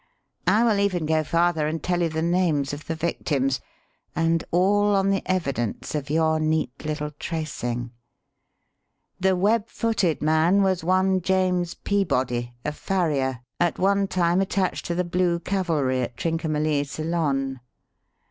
I 0.47 0.63
will 0.63 0.79
even 0.79 1.05
go 1.05 1.23
farther 1.23 1.67
and 1.67 1.83
tell 1.83 2.01
you 2.01 2.09
the 2.09 2.23
names 2.23 2.73
of 2.73 2.87
the 2.87 2.95
victims; 2.95 3.61
and 4.15 4.43
all 4.49 4.95
on 4.95 5.11
the 5.11 5.21
evidence 5.27 5.93
of 5.93 6.09
your 6.09 6.39
neat 6.39 6.71
little 6.83 7.11
tracing. 7.19 7.91
The 9.19 9.35
web 9.35 9.67
footed 9.69 10.19
man 10.19 10.63
was 10.63 10.83
one, 10.83 11.21
James 11.21 11.75
Peabody, 11.75 12.55
a 12.65 12.71
farrier, 12.71 13.41
at 13.59 13.77
one 13.77 14.07
time 14.07 14.41
attached 14.41 14.87
to 14.87 14.95
the 14.95 15.03
Blue 15.03 15.37
Cavalry 15.39 16.01
at 16.01 16.17
Trincomalee, 16.17 16.83
Ceylon. 16.83 17.59